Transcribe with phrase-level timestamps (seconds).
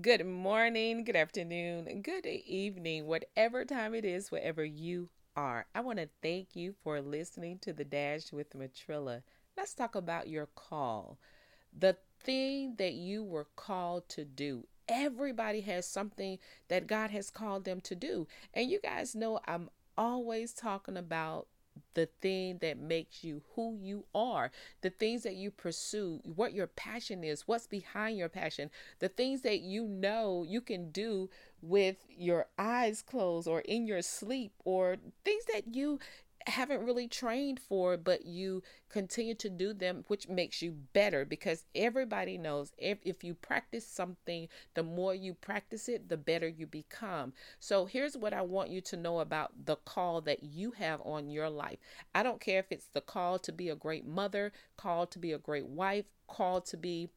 [0.00, 5.66] Good morning, good afternoon, good evening, whatever time it is, wherever you are.
[5.72, 9.22] I want to thank you for listening to the Dash with Matrilla.
[9.56, 11.20] Let's talk about your call.
[11.72, 14.66] The thing that you were called to do.
[14.88, 18.26] Everybody has something that God has called them to do.
[18.52, 21.46] And you guys know I'm always talking about
[21.94, 24.50] the thing that makes you who you are,
[24.82, 29.42] the things that you pursue, what your passion is, what's behind your passion, the things
[29.42, 31.30] that you know you can do
[31.62, 35.98] with your eyes closed or in your sleep, or things that you
[36.46, 41.64] haven't really trained for, but you continue to do them, which makes you better because
[41.74, 46.66] everybody knows if, if you practice something, the more you practice it, the better you
[46.66, 47.32] become.
[47.60, 51.30] So here's what I want you to know about the call that you have on
[51.30, 51.78] your life.
[52.14, 55.32] I don't care if it's the call to be a great mother, call to be
[55.32, 57.08] a great wife, call to be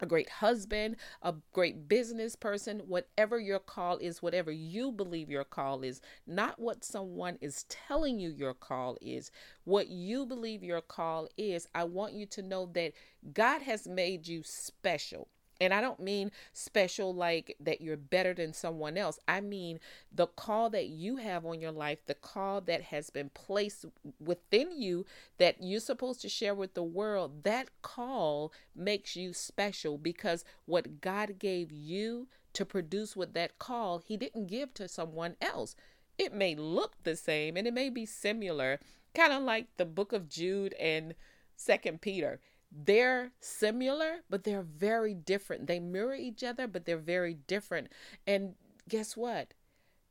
[0.00, 5.44] a great husband, a great business person, whatever your call is, whatever you believe your
[5.44, 9.30] call is, not what someone is telling you your call is,
[9.64, 11.68] what you believe your call is.
[11.74, 12.92] I want you to know that
[13.32, 15.28] God has made you special.
[15.60, 19.18] And I don't mean special like that you're better than someone else.
[19.26, 19.80] I mean
[20.12, 23.84] the call that you have on your life, the call that has been placed
[24.20, 25.04] within you
[25.38, 27.42] that you're supposed to share with the world.
[27.42, 33.98] That call makes you special because what God gave you to produce with that call,
[33.98, 35.74] He didn't give to someone else.
[36.18, 38.80] It may look the same and it may be similar,
[39.14, 41.14] kind of like the book of Jude and
[41.56, 45.66] Second Peter they're similar, but they're very different.
[45.66, 47.88] They mirror each other, but they're very different.
[48.26, 48.54] And
[48.88, 49.54] guess what?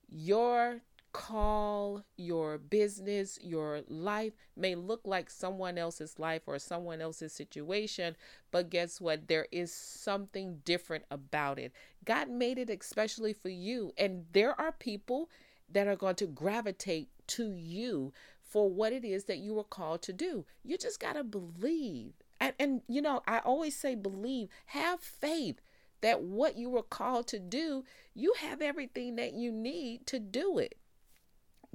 [0.10, 0.82] Your
[1.14, 8.16] call, your business, your life may look like someone else's life or someone else's situation,
[8.52, 9.28] but guess what?
[9.28, 11.72] There is something different about it.
[12.06, 13.94] God made it especially for you.
[13.98, 15.30] And there are people
[15.70, 20.02] that are going to gravitate to you for what it is that you were called
[20.04, 20.46] to do.
[20.64, 25.60] You just got to believe and, and you know, I always say believe, have faith
[26.02, 27.84] that what you were called to do,
[28.14, 30.76] you have everything that you need to do it.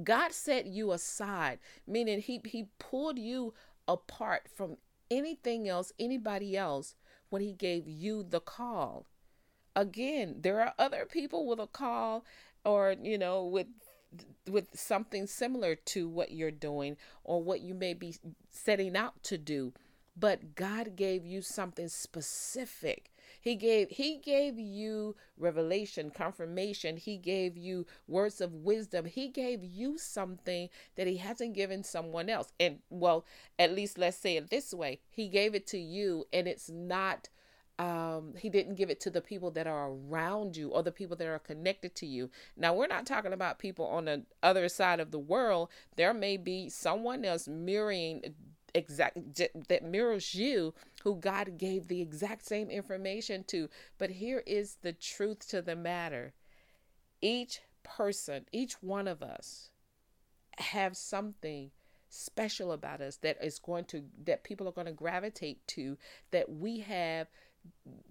[0.02, 3.54] God set you aside, meaning he he pulled you
[3.86, 4.76] apart from
[5.10, 6.94] anything else, anybody else
[7.28, 9.06] when he gave you the call.
[9.74, 12.24] Again, there are other people with a call
[12.64, 13.68] or, you know, with
[14.46, 18.14] with something similar to what you're doing or what you may be
[18.50, 19.72] setting out to do
[20.16, 23.10] but God gave you something specific.
[23.40, 26.96] He gave he gave you revelation, confirmation.
[26.96, 29.06] He gave you words of wisdom.
[29.06, 32.52] He gave you something that he hasn't given someone else.
[32.60, 33.24] And well,
[33.58, 35.00] at least let's say it this way.
[35.10, 37.28] He gave it to you and it's not
[37.78, 41.16] um, he didn't give it to the people that are around you or the people
[41.16, 42.30] that are connected to you.
[42.56, 45.68] Now, we're not talking about people on the other side of the world.
[45.96, 48.34] There may be someone else mirroring
[48.74, 49.18] exact
[49.68, 53.68] that mirrors you who God gave the exact same information to.
[53.98, 56.32] But here is the truth to the matter.
[57.20, 59.70] Each person, each one of us
[60.58, 61.70] have something
[62.08, 65.96] special about us that is going to that people are going to gravitate to
[66.30, 67.26] that we have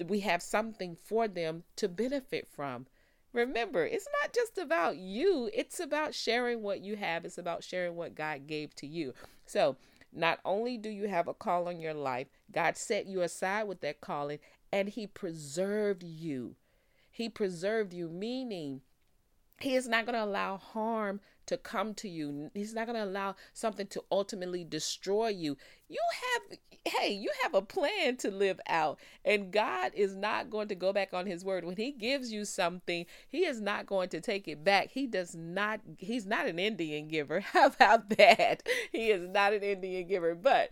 [0.07, 2.87] we have something for them to benefit from.
[3.33, 7.95] Remember, it's not just about you, it's about sharing what you have, it's about sharing
[7.95, 9.13] what God gave to you.
[9.45, 9.77] So,
[10.13, 13.81] not only do you have a call on your life, God set you aside with
[13.81, 14.39] that calling
[14.71, 16.55] and He preserved you.
[17.09, 18.81] He preserved you, meaning
[19.61, 22.49] He is not going to allow harm to come to you.
[22.53, 25.57] He's not going to allow something to ultimately destroy you.
[25.89, 30.67] You have, hey, you have a plan to live out, and God is not going
[30.69, 31.65] to go back on His word.
[31.65, 34.91] When He gives you something, He is not going to take it back.
[34.91, 37.39] He does not, He's not an Indian giver.
[37.53, 38.63] How about that?
[38.91, 40.69] He is not an Indian giver, but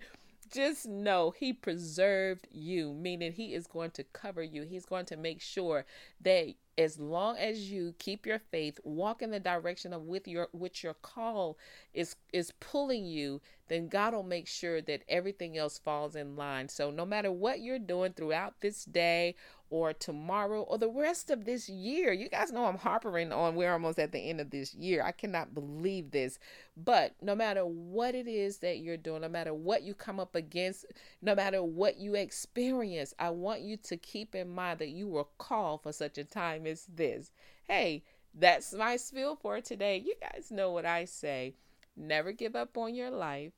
[0.52, 4.64] just know he preserved you, meaning he is going to cover you.
[4.64, 5.86] He's going to make sure
[6.22, 10.48] that as long as you keep your faith, walk in the direction of with your
[10.54, 11.58] which your call
[11.94, 16.70] is is pulling you, then God will make sure that everything else falls in line.
[16.70, 19.36] So no matter what you're doing throughout this day
[19.70, 22.12] or tomorrow or the rest of this year.
[22.12, 25.04] You guys know I'm harping on we're almost at the end of this year.
[25.04, 26.40] I cannot believe this.
[26.76, 30.36] But no matter what it is that you're doing, no matter what you come up
[30.36, 30.86] against,
[31.22, 35.28] no matter what you experience, I want you to keep in mind that you were
[35.38, 37.32] called for such a time as this.
[37.64, 39.98] Hey, that's my spiel for today.
[39.98, 41.56] You guys know what I say.
[41.96, 43.52] Never give up on your life.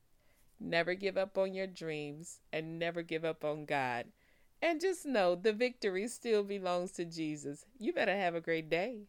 [0.59, 4.05] Never give up on your dreams and never give up on God.
[4.61, 7.65] And just know the victory still belongs to Jesus.
[7.79, 9.07] You better have a great day.